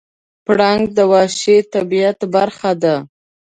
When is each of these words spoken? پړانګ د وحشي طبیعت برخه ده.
پړانګ 0.45 0.83
د 0.97 0.99
وحشي 1.11 1.57
طبیعت 1.73 2.19
برخه 2.33 2.71
ده. 2.83 2.95